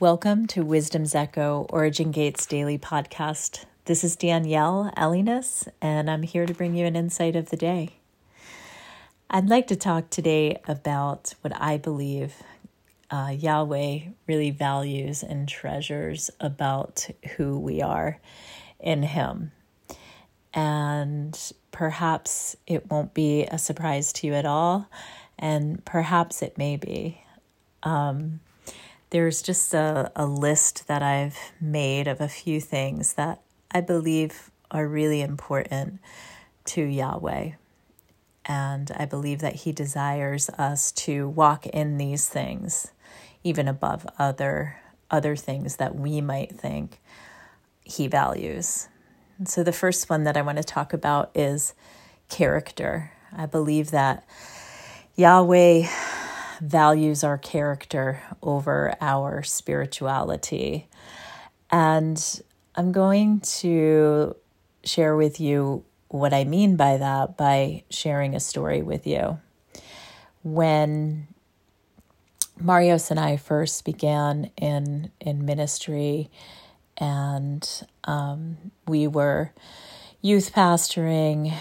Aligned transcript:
Welcome 0.00 0.48
to 0.48 0.64
Wisdom's 0.64 1.14
Echo 1.14 1.68
Origin 1.70 2.10
Gates 2.10 2.46
Daily 2.46 2.76
Podcast. 2.78 3.64
This 3.84 4.02
is 4.02 4.16
Danielle 4.16 4.92
Elliness, 4.96 5.68
and 5.80 6.10
I'm 6.10 6.24
here 6.24 6.46
to 6.46 6.52
bring 6.52 6.74
you 6.74 6.84
an 6.84 6.96
insight 6.96 7.36
of 7.36 7.50
the 7.50 7.56
day. 7.56 7.90
I'd 9.30 9.48
like 9.48 9.68
to 9.68 9.76
talk 9.76 10.10
today 10.10 10.60
about 10.66 11.34
what 11.42 11.52
I 11.60 11.76
believe 11.76 12.42
uh, 13.08 13.36
Yahweh 13.38 14.00
really 14.26 14.50
values 14.50 15.22
and 15.22 15.48
treasures 15.48 16.28
about 16.40 17.08
who 17.36 17.56
we 17.56 17.80
are 17.80 18.18
in 18.80 19.04
Him. 19.04 19.52
And 20.52 21.38
perhaps 21.70 22.56
it 22.66 22.90
won't 22.90 23.14
be 23.14 23.44
a 23.44 23.58
surprise 23.58 24.12
to 24.14 24.26
you 24.26 24.34
at 24.34 24.44
all, 24.44 24.90
and 25.38 25.84
perhaps 25.84 26.42
it 26.42 26.58
may 26.58 26.76
be. 26.76 27.20
Um, 27.84 28.40
there's 29.14 29.42
just 29.42 29.72
a, 29.74 30.10
a 30.16 30.26
list 30.26 30.88
that 30.88 31.00
I've 31.00 31.38
made 31.60 32.08
of 32.08 32.20
a 32.20 32.26
few 32.26 32.60
things 32.60 33.12
that 33.14 33.40
I 33.70 33.80
believe 33.80 34.50
are 34.72 34.88
really 34.88 35.20
important 35.20 36.00
to 36.64 36.82
Yahweh. 36.82 37.52
And 38.44 38.90
I 38.96 39.04
believe 39.04 39.38
that 39.38 39.54
He 39.54 39.70
desires 39.70 40.50
us 40.50 40.90
to 40.90 41.28
walk 41.28 41.64
in 41.64 41.96
these 41.96 42.28
things, 42.28 42.90
even 43.44 43.68
above 43.68 44.04
other 44.18 44.80
other 45.12 45.36
things 45.36 45.76
that 45.76 45.94
we 45.94 46.20
might 46.20 46.50
think 46.50 47.00
He 47.84 48.08
values. 48.08 48.88
And 49.38 49.48
so 49.48 49.62
the 49.62 49.70
first 49.70 50.10
one 50.10 50.24
that 50.24 50.36
I 50.36 50.42
want 50.42 50.58
to 50.58 50.64
talk 50.64 50.92
about 50.92 51.30
is 51.36 51.72
character. 52.28 53.12
I 53.32 53.46
believe 53.46 53.92
that 53.92 54.24
Yahweh 55.14 55.86
values 56.64 57.22
our 57.22 57.38
character 57.38 58.22
over 58.42 58.94
our 59.00 59.42
spirituality. 59.42 60.88
And 61.70 62.42
I'm 62.74 62.92
going 62.92 63.40
to 63.40 64.36
share 64.82 65.16
with 65.16 65.40
you 65.40 65.84
what 66.08 66.32
I 66.32 66.44
mean 66.44 66.76
by 66.76 66.96
that 66.96 67.36
by 67.36 67.84
sharing 67.90 68.34
a 68.34 68.40
story 68.40 68.82
with 68.82 69.06
you. 69.06 69.38
When 70.42 71.26
Marios 72.62 73.10
and 73.10 73.18
I 73.18 73.36
first 73.36 73.84
began 73.84 74.50
in 74.56 75.10
in 75.20 75.44
ministry, 75.44 76.30
and 76.96 77.68
um, 78.04 78.70
we 78.86 79.06
were 79.06 79.52
youth 80.22 80.52
pastoring 80.54 81.52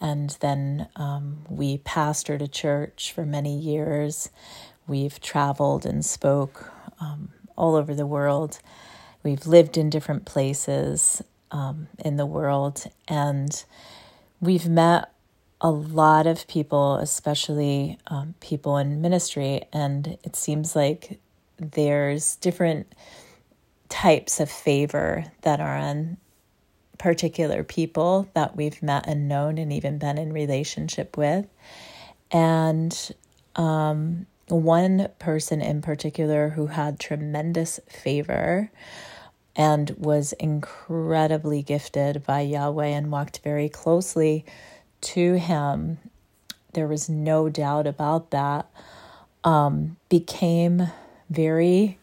and 0.00 0.36
then 0.40 0.88
um, 0.96 1.38
we 1.48 1.78
pastored 1.78 2.42
a 2.42 2.48
church 2.48 3.12
for 3.12 3.24
many 3.26 3.58
years. 3.58 4.30
We've 4.86 5.20
traveled 5.20 5.84
and 5.84 6.04
spoke 6.04 6.70
um, 7.00 7.30
all 7.56 7.74
over 7.74 7.94
the 7.94 8.06
world. 8.06 8.60
We've 9.22 9.46
lived 9.46 9.76
in 9.76 9.90
different 9.90 10.24
places 10.24 11.22
um, 11.50 11.88
in 11.98 12.16
the 12.16 12.26
world. 12.26 12.84
And 13.08 13.64
we've 14.40 14.68
met 14.68 15.12
a 15.60 15.70
lot 15.70 16.26
of 16.26 16.46
people, 16.46 16.96
especially 16.96 17.98
um, 18.06 18.34
people 18.40 18.76
in 18.76 19.00
ministry. 19.00 19.62
And 19.72 20.16
it 20.22 20.36
seems 20.36 20.76
like 20.76 21.18
there's 21.58 22.36
different 22.36 22.94
types 23.88 24.38
of 24.38 24.50
favor 24.50 25.24
that 25.42 25.60
are 25.60 25.76
on 25.76 26.18
particular 26.98 27.62
people 27.64 28.28
that 28.34 28.56
we've 28.56 28.82
met 28.82 29.06
and 29.06 29.28
known 29.28 29.58
and 29.58 29.72
even 29.72 29.98
been 29.98 30.18
in 30.18 30.32
relationship 30.32 31.16
with. 31.16 31.46
And 32.30 33.14
um, 33.56 34.26
one 34.48 35.08
person 35.18 35.60
in 35.60 35.82
particular 35.82 36.50
who 36.50 36.66
had 36.66 36.98
tremendous 36.98 37.80
favor 37.88 38.70
and 39.56 39.90
was 39.98 40.32
incredibly 40.34 41.62
gifted 41.62 42.24
by 42.24 42.40
Yahweh 42.40 42.86
and 42.86 43.10
walked 43.10 43.40
very 43.42 43.68
closely 43.68 44.44
to 45.00 45.34
him. 45.34 45.98
There 46.74 46.86
was 46.86 47.08
no 47.08 47.48
doubt 47.48 47.86
about 47.86 48.30
that. 48.30 48.70
Um, 49.44 49.96
became 50.08 50.88
very 51.30 51.98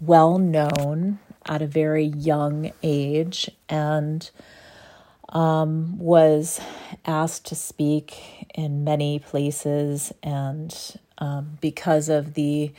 well 0.00 0.38
known 0.38 1.18
at 1.46 1.62
a 1.62 1.66
very 1.66 2.04
young 2.04 2.72
age 2.82 3.50
and 3.68 4.30
um, 5.30 5.98
was 5.98 6.60
asked 7.06 7.46
to 7.46 7.54
speak 7.54 8.46
in 8.54 8.84
many 8.84 9.18
places 9.18 10.12
and 10.22 10.98
um, 11.18 11.58
because 11.60 12.08
of 12.08 12.34
the 12.34 12.72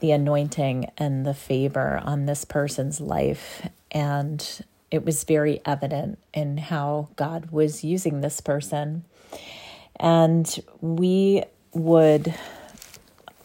the 0.00 0.10
anointing 0.10 0.90
and 0.98 1.24
the 1.24 1.32
favor 1.32 2.00
on 2.04 2.26
this 2.26 2.44
person's 2.44 3.00
life. 3.00 3.66
And 3.90 4.64
it 4.90 5.04
was 5.04 5.24
very 5.24 5.60
evident 5.64 6.18
in 6.34 6.58
how 6.58 7.08
God 7.16 7.50
was 7.50 7.82
using 7.82 8.20
this 8.20 8.42
person. 8.42 9.04
And 9.98 10.62
we 10.82 11.44
would 11.72 12.34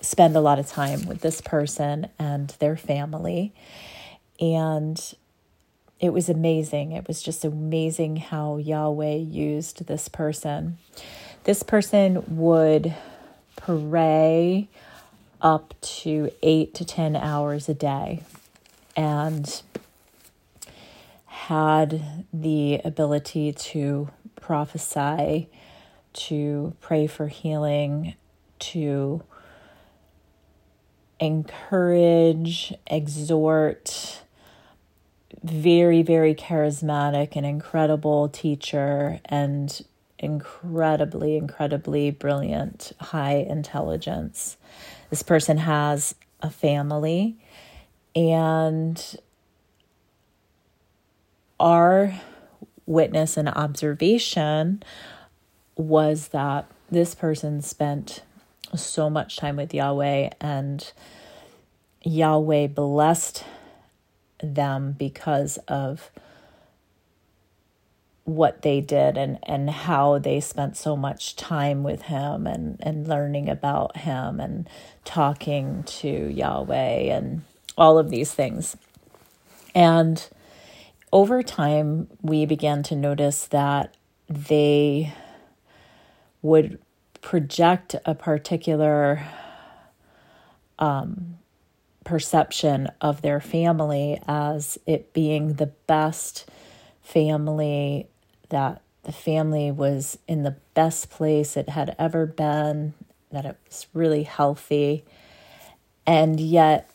spend 0.02 0.36
a 0.36 0.42
lot 0.42 0.60
of 0.60 0.68
time 0.68 1.06
with 1.06 1.22
this 1.22 1.42
person 1.42 2.08
and 2.20 2.50
their 2.60 2.76
family 2.76 3.54
and 4.42 5.14
it 6.00 6.12
was 6.12 6.28
amazing. 6.28 6.92
It 6.92 7.08
was 7.08 7.22
just 7.22 7.46
amazing 7.46 8.18
how 8.18 8.58
Yahweh 8.58 9.16
used 9.16 9.86
this 9.86 10.10
person. 10.10 10.80
This 11.44 11.62
person 11.62 12.38
would 12.38 12.96
pray 13.56 14.68
up 15.42 15.76
to 15.82 16.32
eight 16.42 16.74
to 16.74 16.86
10 16.86 17.16
hours 17.16 17.70
a 17.70 17.76
day 17.76 18.24
and 18.96 19.62
had 21.26 22.26
the 22.34 22.82
ability 22.84 23.54
to 23.54 24.10
prophesy, 24.36 25.50
to 26.14 26.74
pray 26.82 27.06
for 27.06 27.28
healing, 27.28 28.16
to 28.60 29.22
encourage, 31.20 32.74
exhort, 32.88 34.22
very, 35.44 36.04
very 36.04 36.36
charismatic 36.36 37.36
and 37.36 37.46
incredible 37.46 38.30
teacher 38.30 39.20
and 39.26 39.82
incredibly, 40.20 41.36
incredibly 41.36 42.12
brilliant, 42.12 42.92
high 43.00 43.38
intelligence. 43.38 44.58
This 45.10 45.24
person 45.24 45.58
has 45.58 46.16
a 46.42 46.50
family, 46.50 47.38
and 48.16 49.18
our 51.60 52.14
witness 52.86 53.38
and 53.38 53.50
observation 53.50 54.84
was 55.76 56.30
that 56.30 56.70
this 56.90 57.16
person 57.16 57.62
spent 57.62 58.22
so 58.76 59.10
much 59.10 59.38
time 59.38 59.56
with 59.56 59.74
Yahweh, 59.74 60.30
and 60.40 60.92
Yahweh 62.04 62.68
blessed 62.68 63.44
them 64.44 64.94
because 64.98 65.58
of 65.68 66.12
what 68.26 68.62
they 68.62 68.82
did 68.82 69.18
and, 69.18 69.40
and 69.44 69.70
how 69.70 70.20
they 70.20 70.40
spent 70.40 70.78
so 70.78 70.96
much 70.96 71.36
time 71.36 71.84
with 71.84 72.04
him 72.04 72.48
and, 72.48 72.78
and 72.82 73.08
learning 73.08 73.50
about 73.50 73.98
him 73.98 74.40
and 74.40 74.70
talking 75.04 75.84
to 75.84 76.08
Yahweh 76.08 77.14
and 77.16 77.42
all 77.78 77.98
of 77.98 78.10
these 78.10 78.34
things. 78.34 78.78
And 79.74 80.28
over 81.12 81.44
time, 81.44 82.08
we 82.22 82.46
began 82.46 82.84
to 82.84 82.96
notice 82.96 83.48
that 83.48 83.96
they 84.30 85.14
would 86.42 86.80
project 87.22 87.96
a 88.06 88.16
particular 88.16 89.24
um, 90.80 91.38
perception 92.04 92.90
of 93.00 93.22
their 93.22 93.40
family 93.40 94.22
as 94.28 94.78
it 94.86 95.14
being 95.14 95.54
the 95.54 95.68
best 95.88 96.50
family, 97.02 98.08
that 98.50 98.82
the 99.04 99.12
family 99.12 99.72
was 99.72 100.18
in 100.28 100.44
the 100.44 100.56
best 100.74 101.10
place 101.10 101.58
it 101.58 101.70
had 101.70 101.96
ever 101.98 102.26
been, 102.26 102.94
that 103.32 103.46
it 103.46 103.58
was 103.68 103.88
really 103.94 104.24
healthy. 104.24 105.04
And 106.06 106.40
yet, 106.40 106.90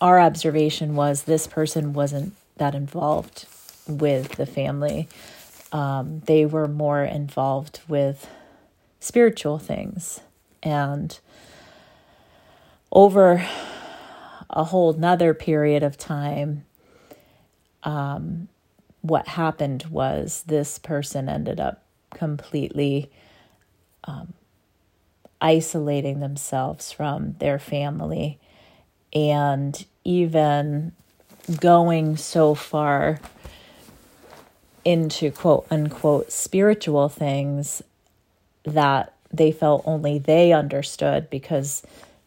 our 0.00 0.20
observation 0.20 0.96
was 0.96 1.22
this 1.22 1.46
person 1.46 1.92
wasn't 1.92 2.34
that 2.56 2.74
involved 2.74 3.46
with 3.86 4.32
the 4.32 4.46
family. 4.46 5.08
Um, 5.72 6.20
they 6.26 6.44
were 6.44 6.68
more 6.68 7.02
involved 7.02 7.80
with 7.88 8.28
spiritual 9.00 9.58
things. 9.58 10.20
And 10.62 11.18
over 12.90 13.46
a 14.52 14.64
whole 14.64 14.92
nother 14.92 15.34
period 15.34 15.82
of 15.82 15.96
time, 15.96 16.64
um, 17.82 18.48
what 19.00 19.28
happened 19.28 19.84
was 19.90 20.44
this 20.46 20.78
person 20.78 21.28
ended 21.28 21.58
up 21.58 21.82
completely 22.14 23.10
um, 24.04 24.32
isolating 25.40 26.20
themselves 26.20 26.92
from 26.92 27.34
their 27.38 27.58
family. 27.58 28.38
And 29.12 29.84
even 30.04 30.92
going 31.60 32.16
so 32.16 32.54
far 32.54 33.20
into 34.84 35.30
quote 35.30 35.66
unquote 35.70 36.32
spiritual 36.32 37.08
things 37.08 37.82
that 38.64 39.12
they 39.32 39.52
felt 39.52 39.82
only 39.86 40.18
they 40.18 40.52
understood 40.52 41.28
because 41.30 41.82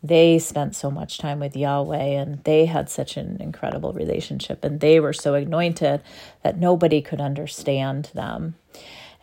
they 0.07 0.39
spent 0.39 0.75
so 0.75 0.91
much 0.91 1.17
time 1.17 1.39
with 1.39 1.55
Yahweh 1.55 1.97
and 1.97 2.43
they 2.43 2.65
had 2.65 2.89
such 2.89 3.17
an 3.17 3.37
incredible 3.39 3.93
relationship 3.93 4.63
and 4.63 4.79
they 4.79 4.99
were 4.99 5.13
so 5.13 5.33
anointed 5.33 6.01
that 6.43 6.59
nobody 6.59 7.01
could 7.01 7.21
understand 7.21 8.11
them. 8.13 8.55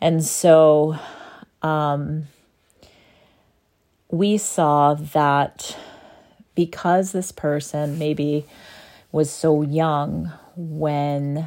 And 0.00 0.24
so 0.24 0.96
um, 1.62 2.24
we 4.10 4.38
saw 4.38 4.94
that 4.94 5.76
because 6.54 7.12
this 7.12 7.32
person 7.32 7.98
maybe 7.98 8.46
was 9.10 9.30
so 9.30 9.62
young 9.62 10.32
when 10.56 11.46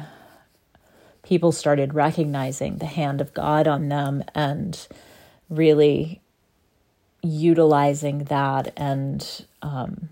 people 1.22 1.52
started 1.52 1.94
recognizing 1.94 2.78
the 2.78 2.86
hand 2.86 3.20
of 3.20 3.34
God 3.34 3.66
on 3.66 3.88
them 3.88 4.24
and 4.34 4.86
really 5.50 6.20
utilizing 7.26 8.24
that 8.24 8.72
and 8.76 9.46
um, 9.62 10.10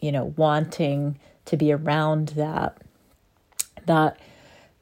you 0.00 0.12
know 0.12 0.34
wanting 0.36 1.18
to 1.44 1.56
be 1.56 1.72
around 1.72 2.28
that 2.28 2.78
that 3.86 4.18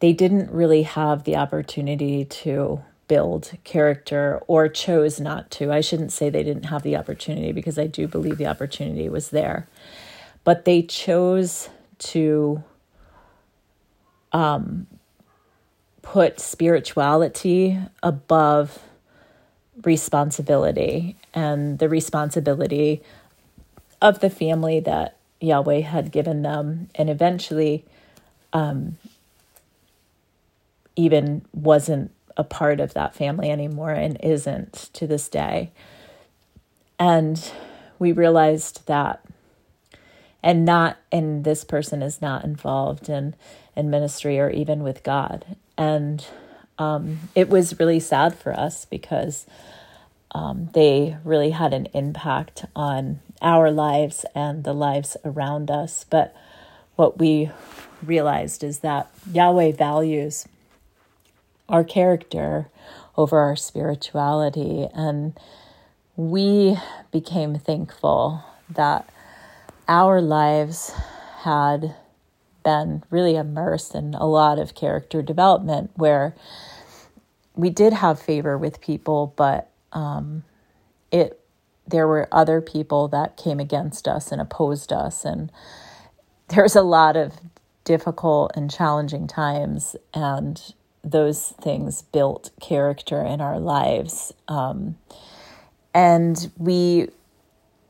they 0.00 0.12
didn't 0.12 0.50
really 0.50 0.82
have 0.82 1.24
the 1.24 1.36
opportunity 1.36 2.24
to 2.24 2.82
build 3.08 3.52
character 3.62 4.40
or 4.46 4.68
chose 4.68 5.20
not 5.20 5.50
to. 5.50 5.70
I 5.70 5.80
shouldn't 5.80 6.12
say 6.12 6.30
they 6.30 6.42
didn't 6.42 6.64
have 6.64 6.82
the 6.82 6.96
opportunity 6.96 7.52
because 7.52 7.78
I 7.78 7.86
do 7.86 8.08
believe 8.08 8.38
the 8.38 8.46
opportunity 8.46 9.08
was 9.08 9.30
there. 9.30 9.68
But 10.44 10.64
they 10.64 10.82
chose 10.82 11.68
to 11.98 12.64
um, 14.32 14.86
put 16.00 16.40
spirituality 16.40 17.78
above 18.02 18.78
responsibility 19.84 21.16
and 21.32 21.78
the 21.78 21.88
responsibility 21.88 23.02
of 24.00 24.20
the 24.20 24.30
family 24.30 24.80
that 24.80 25.16
Yahweh 25.40 25.80
had 25.80 26.12
given 26.12 26.42
them, 26.42 26.88
and 26.94 27.08
eventually, 27.08 27.84
um, 28.52 28.96
even 30.94 31.42
wasn't 31.52 32.10
a 32.36 32.44
part 32.44 32.80
of 32.80 32.94
that 32.94 33.14
family 33.14 33.50
anymore 33.50 33.92
and 33.92 34.18
isn't 34.22 34.90
to 34.92 35.06
this 35.06 35.28
day. 35.28 35.70
And 36.98 37.52
we 37.98 38.12
realized 38.12 38.86
that, 38.86 39.24
and 40.42 40.64
not, 40.64 40.98
and 41.10 41.44
this 41.44 41.64
person 41.64 42.02
is 42.02 42.20
not 42.20 42.44
involved 42.44 43.08
in, 43.08 43.34
in 43.74 43.90
ministry 43.90 44.38
or 44.38 44.50
even 44.50 44.82
with 44.82 45.02
God. 45.02 45.56
And 45.76 46.24
um, 46.78 47.20
it 47.34 47.48
was 47.48 47.78
really 47.78 48.00
sad 48.00 48.34
for 48.34 48.52
us 48.52 48.84
because 48.84 49.46
um, 50.32 50.70
they 50.72 51.16
really 51.24 51.50
had 51.50 51.74
an 51.74 51.86
impact 51.92 52.64
on 52.74 53.20
our 53.40 53.70
lives 53.70 54.24
and 54.34 54.64
the 54.64 54.72
lives 54.72 55.16
around 55.24 55.70
us. 55.70 56.04
But 56.08 56.34
what 56.96 57.18
we 57.18 57.50
realized 58.02 58.64
is 58.64 58.78
that 58.78 59.10
Yahweh 59.30 59.72
values 59.72 60.46
our 61.68 61.84
character 61.84 62.68
over 63.16 63.38
our 63.38 63.56
spirituality. 63.56 64.88
And 64.94 65.38
we 66.16 66.76
became 67.10 67.58
thankful 67.58 68.44
that 68.70 69.08
our 69.88 70.20
lives 70.20 70.92
had 71.40 71.94
been 72.62 73.02
really 73.10 73.36
immersed 73.36 73.94
in 73.94 74.14
a 74.14 74.26
lot 74.26 74.58
of 74.58 74.74
character 74.74 75.22
development 75.22 75.90
where 75.96 76.34
we 77.54 77.70
did 77.70 77.92
have 77.92 78.20
favor 78.20 78.56
with 78.56 78.80
people, 78.80 79.34
but 79.36 79.70
um, 79.92 80.44
it 81.10 81.38
there 81.86 82.06
were 82.06 82.28
other 82.32 82.60
people 82.60 83.08
that 83.08 83.36
came 83.36 83.58
against 83.60 84.06
us 84.06 84.32
and 84.32 84.40
opposed 84.40 84.92
us, 84.92 85.24
and 85.24 85.50
there's 86.48 86.76
a 86.76 86.82
lot 86.82 87.16
of 87.16 87.34
difficult 87.84 88.52
and 88.54 88.70
challenging 88.70 89.26
times, 89.26 89.96
and 90.14 90.74
those 91.04 91.48
things 91.60 92.02
built 92.02 92.50
character 92.60 93.24
in 93.24 93.40
our 93.40 93.58
lives, 93.58 94.32
um, 94.48 94.96
and 95.94 96.50
we 96.56 97.08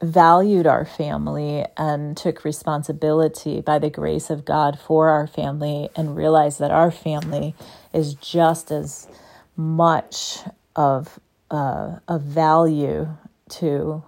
valued 0.03 0.67
our 0.67 0.85
family 0.85 1.65
and 1.77 2.17
took 2.17 2.45
responsibility 2.45 3.61
by 3.61 3.79
the 3.79 3.91
grace 3.91 4.31
of 4.31 4.45
God 4.45 4.79
for 4.79 5.11
our 5.11 5.27
family 5.27 5.89
and 5.95 6.17
realized 6.17 6.59
that 6.59 6.73
our 6.73 6.91
family 6.91 7.55
is 7.93 8.15
just 8.15 8.73
as 8.73 9.09
much 9.57 10.39
of 10.75 11.21
uh, 11.51 11.99
a 12.09 12.19
value 12.19 13.09
to 13.49 14.03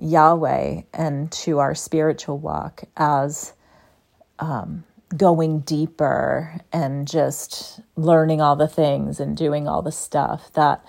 Yahweh 0.00 0.82
and 0.92 1.32
to 1.32 1.58
our 1.58 1.74
spiritual 1.74 2.38
walk 2.38 2.84
as 2.96 3.54
um, 4.38 4.84
going 5.16 5.60
deeper 5.60 6.60
and 6.72 7.08
just 7.08 7.80
learning 7.96 8.40
all 8.40 8.56
the 8.56 8.68
things 8.68 9.20
and 9.20 9.36
doing 9.36 9.66
all 9.66 9.82
the 9.82 9.92
stuff 9.92 10.52
that 10.52 10.84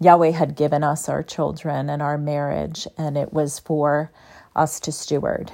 Yahweh 0.00 0.30
had 0.30 0.56
given 0.56 0.84
us 0.84 1.08
our 1.08 1.22
children 1.22 1.88
and 1.88 2.02
our 2.02 2.18
marriage, 2.18 2.86
and 2.98 3.16
it 3.16 3.32
was 3.32 3.58
for 3.58 4.12
us 4.54 4.78
to 4.80 4.92
steward. 4.92 5.52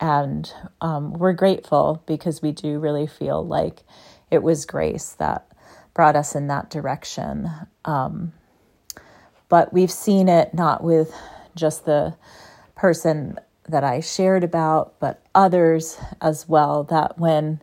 And 0.00 0.50
um, 0.80 1.12
we're 1.14 1.32
grateful 1.32 2.02
because 2.06 2.42
we 2.42 2.52
do 2.52 2.78
really 2.78 3.06
feel 3.06 3.44
like 3.44 3.82
it 4.30 4.42
was 4.42 4.66
grace 4.66 5.12
that 5.14 5.46
brought 5.94 6.16
us 6.16 6.34
in 6.34 6.48
that 6.48 6.70
direction. 6.70 7.50
Um, 7.84 8.32
but 9.48 9.72
we've 9.72 9.90
seen 9.90 10.28
it 10.28 10.52
not 10.52 10.82
with 10.82 11.14
just 11.54 11.84
the 11.84 12.14
person 12.74 13.38
that 13.68 13.84
I 13.84 14.00
shared 14.00 14.44
about, 14.44 14.94
but 15.00 15.22
others 15.34 15.98
as 16.20 16.48
well, 16.48 16.84
that 16.84 17.18
when 17.18 17.60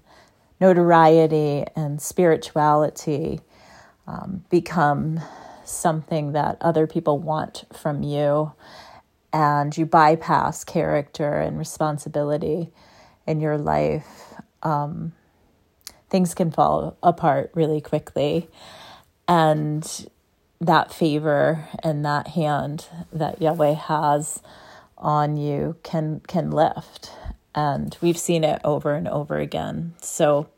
notoriety 0.59 1.65
and 1.75 2.01
spirituality 2.01 3.41
um, 4.07 4.43
become 4.49 5.19
something 5.65 6.33
that 6.33 6.57
other 6.61 6.87
people 6.87 7.19
want 7.19 7.65
from 7.73 8.03
you 8.03 8.53
and 9.31 9.75
you 9.75 9.85
bypass 9.85 10.63
character 10.63 11.39
and 11.39 11.57
responsibility 11.57 12.71
in 13.25 13.39
your 13.39 13.57
life, 13.57 14.33
um, 14.61 15.13
things 16.09 16.33
can 16.33 16.51
fall 16.51 16.97
apart 17.01 17.51
really 17.55 17.81
quickly. 17.81 18.47
And 19.27 20.07
that 20.61 20.93
favor 20.93 21.67
and 21.83 22.05
that 22.05 22.29
hand 22.29 22.87
that 23.11 23.41
Yahweh 23.41 23.73
has 23.73 24.41
on 24.97 25.35
you 25.35 25.75
can 25.83 26.21
can 26.27 26.51
lift. 26.51 27.11
And 27.55 27.97
we've 28.01 28.17
seen 28.17 28.43
it 28.43 28.61
over 28.63 28.93
and 28.93 29.07
over 29.07 29.37
again. 29.37 29.93
So 30.01 30.49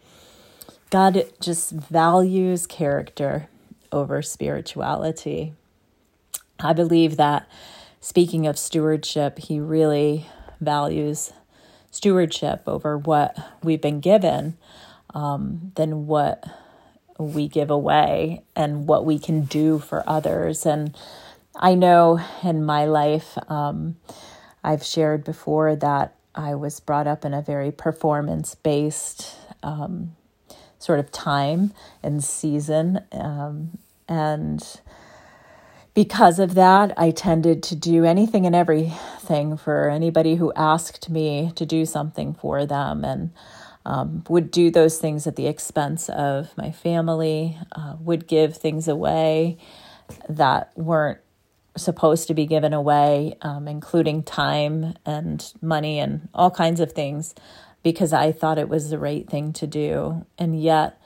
God 0.89 1.23
just 1.41 1.71
values 1.71 2.67
character 2.67 3.47
over 3.95 4.21
spirituality. 4.21 5.53
I 6.59 6.73
believe 6.73 7.17
that 7.17 7.47
speaking 7.99 8.45
of 8.45 8.59
stewardship, 8.59 9.39
he 9.39 9.59
really 9.59 10.27
values 10.61 11.33
stewardship 11.91 12.63
over 12.67 12.97
what 12.97 13.37
we've 13.63 13.81
been 13.81 14.01
given 14.01 14.57
um, 15.13 15.71
than 15.75 16.07
what 16.07 16.43
we 17.17 17.47
give 17.47 17.71
away 17.71 18.43
and 18.55 18.87
what 18.87 19.05
we 19.05 19.17
can 19.17 19.43
do 19.45 19.79
for 19.79 20.07
others. 20.07 20.65
And 20.65 20.95
I 21.55 21.75
know 21.75 22.19
in 22.43 22.65
my 22.65 22.85
life, 22.85 23.37
um, 23.49 23.95
I've 24.63 24.83
shared 24.83 25.23
before 25.23 25.75
that 25.77 26.15
I 26.33 26.55
was 26.55 26.81
brought 26.81 27.07
up 27.07 27.23
in 27.23 27.33
a 27.33 27.41
very 27.41 27.71
performance 27.71 28.55
based 28.55 29.37
um, 29.63 30.15
sort 30.79 30.99
of 30.99 31.11
time 31.11 31.73
and 32.03 32.23
season. 32.23 32.99
Um, 33.13 33.77
and 34.07 34.63
because 35.93 36.39
of 36.39 36.55
that, 36.55 36.93
I 36.97 37.11
tended 37.11 37.63
to 37.63 37.75
do 37.75 38.03
anything 38.03 38.45
and 38.45 38.53
everything 38.53 39.55
for 39.55 39.89
anybody 39.89 40.35
who 40.35 40.51
asked 40.53 41.09
me 41.09 41.53
to 41.55 41.65
do 41.65 41.85
something 41.85 42.33
for 42.33 42.65
them. 42.65 43.05
And 43.05 43.31
um, 43.85 44.23
would 44.29 44.51
do 44.51 44.71
those 44.71 44.97
things 44.97 45.27
at 45.27 45.35
the 45.35 45.47
expense 45.47 46.09
of 46.09 46.55
my 46.57 46.71
family, 46.71 47.57
uh, 47.71 47.95
would 47.99 48.27
give 48.27 48.57
things 48.57 48.87
away 48.87 49.57
that 50.27 50.71
weren't 50.75 51.19
supposed 51.77 52.27
to 52.27 52.33
be 52.33 52.45
given 52.45 52.73
away, 52.73 53.35
um, 53.41 53.67
including 53.67 54.23
time 54.23 54.95
and 55.05 55.53
money 55.61 55.99
and 55.99 56.29
all 56.33 56.49
kinds 56.49 56.79
of 56.79 56.93
things, 56.93 57.35
because 57.83 58.11
I 58.11 58.31
thought 58.31 58.57
it 58.57 58.69
was 58.69 58.89
the 58.89 58.99
right 58.99 59.29
thing 59.29 59.53
to 59.53 59.67
do. 59.67 60.25
And 60.37 60.59
yet, 60.59 60.99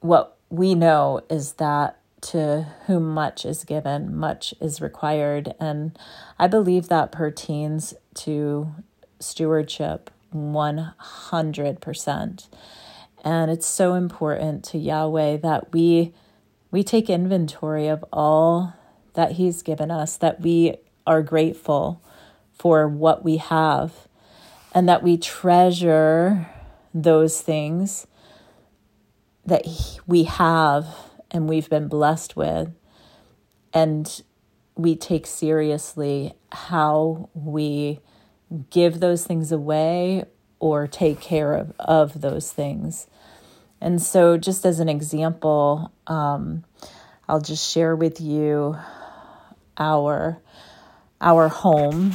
what 0.00 0.35
we 0.56 0.74
know 0.74 1.20
is 1.28 1.52
that 1.54 1.98
to 2.22 2.66
whom 2.86 3.10
much 3.10 3.44
is 3.44 3.64
given, 3.64 4.16
much 4.16 4.54
is 4.60 4.80
required. 4.80 5.54
And 5.60 5.98
I 6.38 6.46
believe 6.46 6.88
that 6.88 7.12
pertains 7.12 7.92
to 8.14 8.74
stewardship 9.20 10.10
100%. 10.34 12.48
And 13.24 13.50
it's 13.50 13.66
so 13.66 13.94
important 13.94 14.64
to 14.64 14.78
Yahweh 14.78 15.36
that 15.38 15.72
we 15.72 16.12
we 16.72 16.82
take 16.82 17.08
inventory 17.08 17.86
of 17.86 18.04
all 18.12 18.74
that 19.14 19.32
he's 19.32 19.62
given 19.62 19.90
us, 19.90 20.16
that 20.16 20.40
we 20.40 20.76
are 21.06 21.22
grateful 21.22 22.02
for 22.52 22.88
what 22.88 23.24
we 23.24 23.38
have 23.38 24.08
and 24.72 24.88
that 24.88 25.02
we 25.02 25.16
treasure 25.16 26.48
those 26.92 27.40
things 27.40 28.06
that 29.46 29.66
we 30.06 30.24
have 30.24 30.86
and 31.30 31.48
we've 31.48 31.70
been 31.70 31.88
blessed 31.88 32.36
with 32.36 32.70
and 33.72 34.22
we 34.76 34.96
take 34.96 35.26
seriously 35.26 36.34
how 36.52 37.30
we 37.34 38.00
give 38.70 39.00
those 39.00 39.24
things 39.24 39.52
away 39.52 40.24
or 40.58 40.86
take 40.86 41.20
care 41.20 41.54
of, 41.54 41.72
of 41.78 42.20
those 42.20 42.52
things. 42.52 43.06
And 43.80 44.00
so, 44.00 44.38
just 44.38 44.64
as 44.64 44.80
an 44.80 44.88
example, 44.88 45.92
um, 46.06 46.64
I'll 47.28 47.40
just 47.40 47.70
share 47.70 47.94
with 47.94 48.20
you 48.20 48.76
our 49.76 50.40
our 51.20 51.48
home 51.48 52.14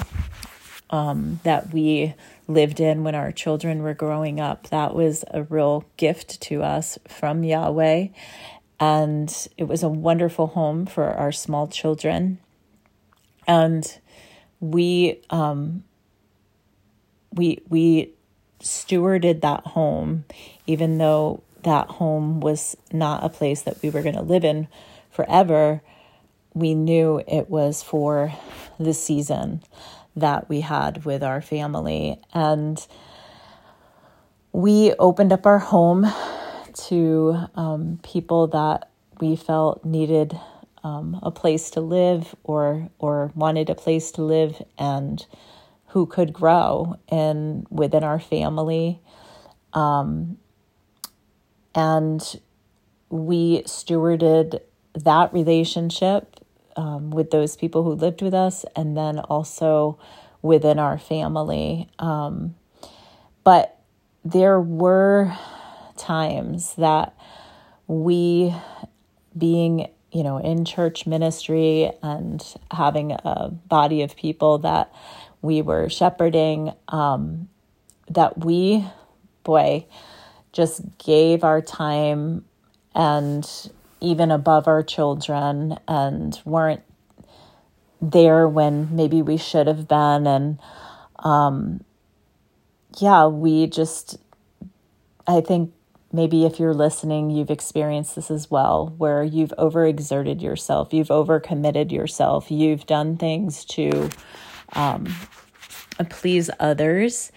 um, 0.90 1.40
that 1.44 1.74
we 1.74 2.14
lived 2.54 2.80
in 2.80 3.04
when 3.04 3.16
our 3.16 3.32
children 3.32 3.82
were 3.82 3.94
growing 3.94 4.40
up. 4.40 4.70
That 4.70 4.94
was 4.94 5.24
a 5.32 5.44
real 5.44 5.86
gift 5.98 6.42
to 6.42 6.64
us 6.64 6.98
from 7.08 7.44
Yahweh, 7.44 8.08
and 8.80 9.48
it 9.58 9.66
was 9.66 9.84
a 9.84 9.90
wonderful 9.90 10.48
home 10.48 10.86
for 10.86 11.06
our 11.06 11.32
small 11.32 11.68
children. 11.68 12.40
And 13.48 14.00
we 14.60 15.22
um, 15.30 15.84
we 17.34 17.62
we 17.70 18.14
stewarded 18.62 19.42
that 19.42 19.66
home, 19.68 20.26
even 20.68 20.98
though 20.98 21.44
that 21.64 21.88
home 21.88 22.40
was 22.40 22.76
not 22.92 23.24
a 23.24 23.30
place 23.30 23.64
that 23.64 23.82
we 23.82 23.90
were 23.90 24.02
going 24.02 24.16
to 24.16 24.22
live 24.22 24.44
in 24.44 24.68
forever. 25.10 25.82
We 26.54 26.74
knew 26.74 27.24
it 27.28 27.50
was 27.50 27.82
for 27.82 28.34
the 28.78 28.94
season 28.94 29.64
that 30.16 30.50
we 30.50 30.62
had 30.62 31.06
with 31.06 31.24
our 31.24 31.42
family. 31.42 32.20
And 32.34 32.86
we 34.52 34.94
opened 35.00 35.32
up 35.32 35.46
our 35.46 35.60
home 35.60 36.12
to 36.88 37.38
um, 37.56 38.00
people 38.04 38.48
that 38.48 38.90
we 39.20 39.36
felt 39.36 39.86
needed 39.86 40.38
um, 40.84 41.20
a 41.22 41.32
place 41.32 41.70
to 41.72 41.82
live 41.82 42.36
or 42.44 42.90
or 42.98 43.32
wanted 43.36 43.70
a 43.70 43.76
place 43.76 44.12
to 44.12 44.24
live 44.24 44.62
and 44.78 45.26
who 45.88 46.06
could 46.06 46.34
grow 46.34 46.98
in 47.10 47.66
within 47.70 48.04
our 48.04 48.20
family. 48.20 49.00
Um, 49.74 50.38
and 51.76 52.40
we 53.10 53.62
stewarded 53.64 54.62
that 54.94 55.34
relationship 55.34 56.41
um, 56.76 57.12
with 57.12 57.32
those 57.32 57.56
people 57.56 57.84
who 57.84 57.94
lived 57.94 58.22
with 58.22 58.34
us 58.34 58.66
and 58.76 58.96
then 58.96 59.20
also 59.20 60.00
within 60.42 60.80
our 60.80 60.98
family. 60.98 61.90
Um, 62.00 62.56
but 63.44 63.80
there 64.24 64.60
were 64.60 65.36
times 65.98 66.76
that 66.76 67.16
we, 67.88 68.54
being 69.38 69.88
you 70.12 70.24
know, 70.24 70.38
in 70.38 70.66
church 70.66 71.08
ministry 71.08 71.90
and 72.04 72.56
having 72.70 73.14
a 73.14 73.50
body 73.50 74.02
of 74.02 74.16
people 74.16 74.58
that 74.60 74.94
we 75.42 75.62
were 75.62 75.90
shepherding, 75.90 76.74
um, 76.90 77.48
that 78.10 78.44
we, 78.44 78.86
boy, 79.44 79.86
just 80.52 80.82
gave 80.98 81.44
our 81.44 81.62
time 81.62 82.44
and 82.94 83.72
even 84.02 84.32
above 84.32 84.68
our 84.68 84.84
children 84.84 85.78
and 85.88 86.40
weren't 86.44 86.82
there 88.02 88.48
when 88.48 88.96
maybe 88.96 89.22
we 89.22 89.38
should 89.38 89.68
have 89.68 89.88
been. 89.88 90.26
And 90.26 90.60
um, 91.20 91.84
yeah, 93.00 93.28
we 93.28 93.68
just, 93.68 94.18
I 95.28 95.42
think 95.42 95.72
maybe 96.12 96.46
if 96.46 96.60
you're 96.60 96.74
listening, 96.74 97.30
you've 97.30 97.52
experienced 97.52 98.16
this 98.16 98.32
as 98.32 98.50
well, 98.50 98.94
where 98.98 99.24
you've 99.24 99.54
overexerted 99.58 100.42
yourself, 100.42 100.94
you've 100.94 101.10
overcommitted 101.10 101.92
yourself, 101.92 102.52
you've 102.52 102.86
done 102.86 103.18
things 103.18 103.64
to 103.66 104.10
um, 104.74 105.14
please 106.10 106.50
others 106.60 107.32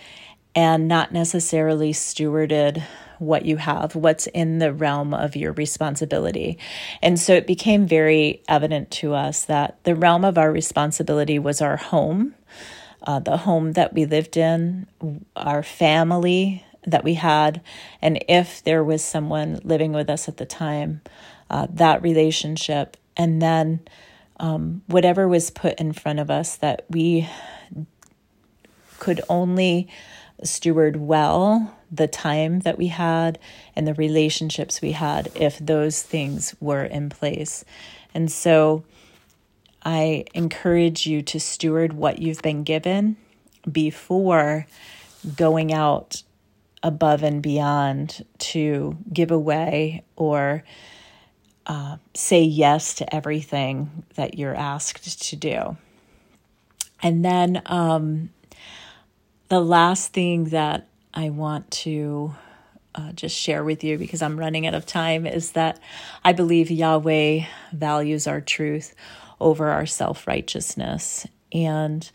and 0.55 0.89
not 0.89 1.13
necessarily 1.13 1.93
stewarded 1.93 2.83
what 3.19 3.45
you 3.45 3.57
have, 3.57 3.95
what's 3.95 4.27
in 4.29 4.59
the 4.59 4.73
realm 4.73 5.15
of 5.15 5.37
your 5.37 5.53
responsibility. 5.53 6.59
And 7.03 7.19
so 7.19 7.35
it 7.35 7.47
became 7.47 7.87
very 7.87 8.43
evident 8.49 8.91
to 8.93 9.15
us 9.15 9.45
that 9.45 9.79
the 9.85 9.95
realm 9.95 10.25
of 10.25 10.39
our 10.39 10.53
responsibility 10.53 11.39
was 11.39 11.61
our 11.61 11.77
home, 11.77 12.35
uh, 13.03 13.21
the 13.21 13.39
home 13.39 13.73
that 13.73 13.93
we 13.93 14.05
lived 14.05 14.37
in, 14.37 14.87
our 15.37 15.63
family 15.63 16.65
that 16.87 17.05
we 17.05 17.15
had, 17.15 17.63
and 18.03 18.23
if 18.29 18.63
there 18.63 18.85
was 18.85 19.03
someone 19.03 19.59
living 19.65 19.93
with 19.93 20.11
us 20.11 20.29
at 20.29 20.37
the 20.37 20.45
time, 20.45 21.01
uh, 21.49 21.67
that 21.71 22.03
relationship, 22.03 22.97
and 23.17 23.41
then 23.41 23.81
um, 24.39 24.83
whatever 24.87 25.27
was 25.27 25.51
put 25.51 25.79
in 25.81 25.93
front 25.93 26.19
of 26.19 26.31
us 26.31 26.57
that 26.57 26.85
we 26.91 27.29
could 28.99 29.21
only 29.29 29.89
steward 30.45 30.97
well 30.97 31.77
the 31.91 32.09
time 32.09 32.61
that 32.61 32.79
we 32.79 32.89
had 32.89 33.39
and 33.75 33.87
the 33.87 33.95
relationships 33.95 34.83
we 34.83 34.93
had 34.93 35.31
if 35.35 35.59
those 35.59 36.03
things 36.03 36.55
were 36.61 36.85
in 36.85 37.09
place. 37.09 37.65
And 38.13 38.31
so 38.31 38.85
I 39.85 40.25
encourage 40.35 41.07
you 41.07 41.23
to 41.23 41.39
steward 41.39 41.93
what 41.93 42.19
you've 42.19 42.43
been 42.43 42.65
given 42.65 43.17
before 43.71 44.67
going 45.37 45.73
out 45.73 46.23
above 46.83 47.23
and 47.23 47.43
beyond 47.43 48.25
to 48.39 48.97
give 49.13 49.31
away 49.31 50.05
or 50.17 50.65
uh, 51.67 51.97
say 52.13 52.43
yes 52.43 52.95
to 52.95 53.15
everything 53.15 54.05
that 54.17 54.39
you're 54.39 54.55
asked 54.55 55.23
to 55.29 55.37
do. 55.37 55.77
And 57.03 57.25
then 57.25 57.63
um, 57.67 58.31
the 59.49 59.61
last 59.61 60.13
thing 60.13 60.45
that 60.45 60.89
I 61.13 61.31
want 61.31 61.71
to 61.71 62.35
uh, 62.95 63.13
just 63.13 63.37
share 63.37 63.65
with 63.65 63.85
you 63.85 63.99
because 63.99 64.23
I'm 64.23 64.39
running 64.39 64.67
out 64.67 64.75
of 64.75 64.87
time 64.87 65.27
is 65.27 65.53
that 65.53 65.81
I 66.25 66.33
believe 66.33 66.71
Yahweh 66.71 67.45
values 67.73 68.27
our 68.27 68.41
truth 68.41 68.95
over 69.41 69.69
our 69.71 69.87
self 69.87 70.27
righteousness. 70.27 71.27
And 71.53 72.09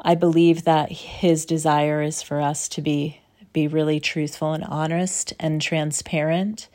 I 0.00 0.14
believe 0.14 0.64
that 0.64 0.90
his 0.92 1.44
desire 1.46 2.02
is 2.02 2.22
for 2.22 2.40
us 2.40 2.68
to 2.70 2.82
be 2.82 3.20
be 3.52 3.68
really 3.68 3.98
truthful 4.00 4.52
and 4.52 4.64
honest 4.64 5.32
and 5.40 5.62
transparent 5.62 6.68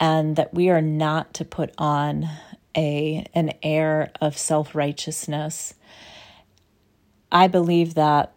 and 0.00 0.34
that 0.34 0.52
we 0.52 0.68
are 0.68 0.82
not 0.82 1.32
to 1.34 1.44
put 1.44 1.72
on 1.78 2.28
a 2.76 3.24
an 3.34 3.52
air 3.62 4.10
of 4.20 4.36
self-righteousness. 4.36 5.74
I 7.30 7.46
believe 7.46 7.94
that 7.94 8.34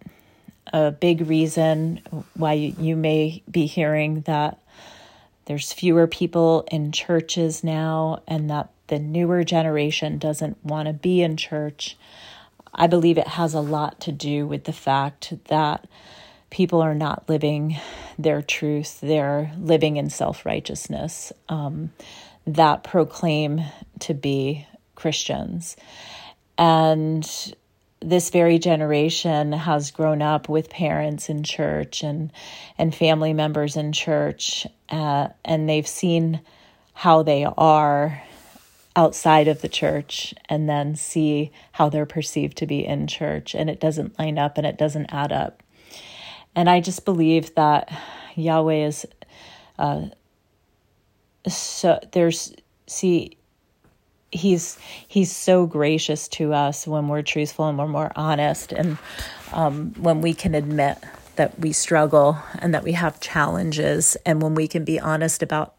a 0.73 0.91
big 0.91 1.27
reason 1.27 2.01
why 2.33 2.53
you 2.53 2.95
may 2.95 3.43
be 3.49 3.67
hearing 3.67 4.21
that 4.21 4.59
there's 5.45 5.71
fewer 5.71 6.07
people 6.07 6.67
in 6.71 6.91
churches 6.91 7.63
now 7.63 8.23
and 8.27 8.49
that 8.49 8.69
the 8.87 8.97
newer 8.99 9.43
generation 9.43 10.17
doesn't 10.17 10.57
want 10.65 10.87
to 10.87 10.93
be 10.93 11.21
in 11.21 11.37
church. 11.37 11.95
I 12.73 12.87
believe 12.87 13.17
it 13.17 13.27
has 13.27 13.53
a 13.53 13.61
lot 13.61 14.01
to 14.01 14.11
do 14.11 14.47
with 14.47 14.63
the 14.63 14.73
fact 14.73 15.33
that 15.45 15.87
people 16.49 16.81
are 16.81 16.95
not 16.95 17.29
living 17.29 17.77
their 18.17 18.41
truth, 18.41 18.99
they're 19.01 19.51
living 19.59 19.97
in 19.97 20.09
self 20.09 20.45
righteousness 20.45 21.31
um, 21.49 21.91
that 22.45 22.83
proclaim 22.83 23.61
to 23.99 24.13
be 24.13 24.67
Christians. 24.95 25.75
And 26.57 27.27
this 28.03 28.29
very 28.29 28.59
generation 28.59 29.51
has 29.51 29.91
grown 29.91 30.21
up 30.21 30.49
with 30.49 30.69
parents 30.69 31.29
in 31.29 31.43
church 31.43 32.03
and 32.03 32.31
and 32.77 32.93
family 32.93 33.33
members 33.33 33.75
in 33.75 33.91
church 33.91 34.67
uh, 34.89 35.29
and 35.45 35.69
they've 35.69 35.87
seen 35.87 36.41
how 36.93 37.23
they 37.23 37.45
are 37.57 38.21
outside 38.95 39.47
of 39.47 39.61
the 39.61 39.69
church 39.69 40.33
and 40.49 40.69
then 40.69 40.95
see 40.95 41.51
how 41.71 41.89
they're 41.89 42.05
perceived 42.05 42.57
to 42.57 42.67
be 42.67 42.85
in 42.85 43.07
church 43.07 43.55
and 43.55 43.69
it 43.69 43.79
doesn't 43.79 44.17
line 44.19 44.37
up 44.37 44.57
and 44.57 44.67
it 44.67 44.77
doesn't 44.77 45.07
add 45.11 45.31
up. 45.31 45.63
And 46.55 46.69
i 46.69 46.79
just 46.79 47.05
believe 47.05 47.55
that 47.55 47.91
yahweh 48.35 48.85
is 48.85 49.05
uh, 49.79 50.05
so 51.47 51.99
there's 52.11 52.53
see 52.87 53.37
he's 54.33 54.77
he's 55.07 55.33
so 55.35 55.65
gracious 55.65 56.27
to 56.27 56.53
us 56.53 56.87
when 56.87 57.07
we're 57.07 57.21
truthful 57.21 57.67
and 57.67 57.77
we're 57.77 57.87
more 57.87 58.11
honest 58.15 58.71
and 58.71 58.97
um, 59.53 59.93
when 59.97 60.21
we 60.21 60.33
can 60.33 60.55
admit 60.55 60.97
that 61.35 61.57
we 61.59 61.71
struggle 61.71 62.37
and 62.59 62.73
that 62.73 62.83
we 62.83 62.93
have 62.93 63.19
challenges 63.19 64.15
and 64.25 64.41
when 64.41 64.55
we 64.55 64.67
can 64.67 64.83
be 64.83 64.99
honest 64.99 65.41
about 65.41 65.75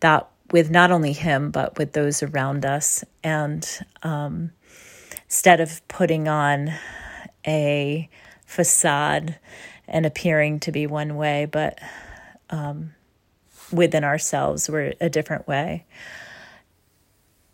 that 0.00 0.28
with 0.50 0.70
not 0.70 0.90
only 0.90 1.12
him 1.12 1.50
but 1.50 1.78
with 1.78 1.92
those 1.92 2.22
around 2.22 2.64
us. 2.64 3.04
And 3.22 3.66
um, 4.02 4.52
instead 5.24 5.60
of 5.60 5.86
putting 5.88 6.28
on 6.28 6.72
a 7.46 8.08
facade 8.46 9.38
and 9.88 10.06
appearing 10.06 10.60
to 10.60 10.70
be 10.72 10.86
one 10.86 11.16
way 11.16 11.46
but 11.46 11.78
um, 12.50 12.94
within 13.72 14.04
ourselves 14.04 14.68
we're 14.68 14.92
a 15.00 15.08
different 15.08 15.48
way 15.48 15.84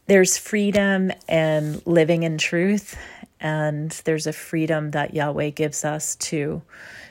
there's 0.08 0.38
freedom 0.38 1.12
and 1.28 1.86
living 1.86 2.22
in 2.22 2.38
truth 2.38 2.98
and 3.40 3.90
there's 4.04 4.26
a 4.26 4.32
freedom 4.32 4.90
that 4.90 5.14
Yahweh 5.14 5.50
gives 5.50 5.84
us 5.84 6.16
to 6.16 6.62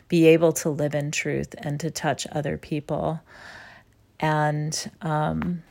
be 0.10 0.28
able 0.28 0.52
to 0.52 0.70
live 0.70 0.96
in 0.96 1.12
truth 1.12 1.54
and 1.60 1.80
to 1.80 1.92
touch 1.92 2.26
other 2.32 2.58
people. 2.58 3.22
And 4.20 4.92
um, 5.02 5.64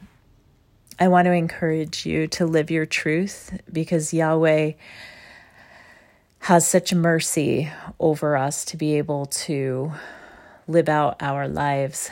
I 1.00 1.08
want 1.08 1.26
to 1.26 1.32
encourage 1.32 2.06
you 2.06 2.28
to 2.28 2.46
live 2.46 2.70
your 2.70 2.86
truth 2.86 3.60
because 3.70 4.14
Yahweh 4.14 4.72
has 6.40 6.66
such 6.66 6.94
mercy 6.94 7.70
over 7.98 8.36
us 8.36 8.64
to 8.66 8.76
be 8.76 8.98
able 8.98 9.26
to 9.26 9.92
live 10.68 10.88
out 10.88 11.16
our 11.20 11.48
lives 11.48 12.08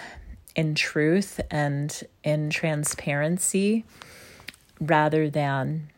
in 0.56 0.75
truth 0.75 1.40
and 1.52 2.02
in 2.25 2.50
transparency 2.50 3.85
rather 4.86 5.28
than 5.28 5.90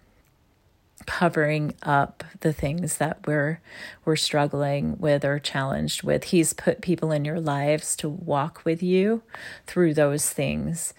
covering 1.06 1.74
up 1.82 2.24
the 2.40 2.52
things 2.52 2.96
that 2.96 3.26
we're 3.26 3.60
we're 4.04 4.16
struggling 4.16 4.98
with 4.98 5.24
or 5.24 5.38
challenged 5.38 6.02
with. 6.02 6.24
He's 6.24 6.52
put 6.52 6.80
people 6.80 7.12
in 7.12 7.24
your 7.24 7.40
lives 7.40 7.96
to 7.96 8.08
walk 8.08 8.62
with 8.64 8.82
you 8.82 9.22
through 9.66 9.94
those 9.94 10.30
things, 10.30 10.94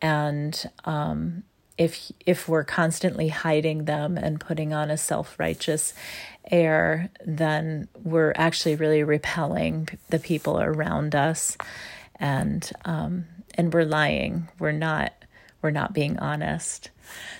and 0.00 0.68
um, 0.84 1.44
if 1.76 2.12
if 2.24 2.48
we're 2.48 2.64
constantly 2.64 3.28
hiding 3.28 3.84
them 3.84 4.16
and 4.16 4.40
putting 4.40 4.72
on 4.72 4.90
a 4.90 4.96
self 4.96 5.38
righteous 5.38 5.94
air, 6.50 7.10
then 7.24 7.88
we're 8.02 8.32
actually 8.36 8.76
really 8.76 9.02
repelling 9.02 9.88
the 10.10 10.18
people 10.18 10.60
around 10.60 11.14
us, 11.14 11.56
and 12.16 12.70
um, 12.84 13.26
and 13.54 13.72
we're 13.72 13.84
lying. 13.84 14.48
We're 14.58 14.72
not 14.72 15.12
we're 15.64 15.70
not 15.70 15.94
being 15.94 16.18
honest. 16.18 16.90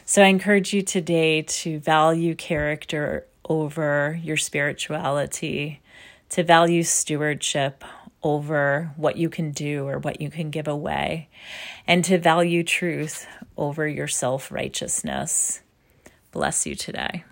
So 0.07 0.23
I 0.23 0.27
encourage 0.27 0.73
you 0.73 0.81
today 0.81 1.43
to 1.43 1.79
value 1.79 2.35
character 2.35 3.27
over 3.47 4.19
your 4.23 4.39
spirituality, 4.39 5.83
to 6.31 6.43
value 6.43 6.83
stewardship 6.83 7.85
over 8.23 8.91
what 8.97 9.19
you 9.19 9.29
can 9.29 9.53
do 9.53 9.87
or 9.87 9.99
what 9.99 10.23
you 10.23 10.31
can 10.31 10.49
give 10.49 10.67
away, 10.67 11.29
and 11.87 12.03
to 12.07 12.17
value 12.17 12.65
truth 12.65 13.27
over 13.59 13.87
your 13.87 14.09
self 14.09 14.51
righteousness. 14.51 15.61
Bless 16.33 16.67
you 16.67 16.75
today. 16.75 17.25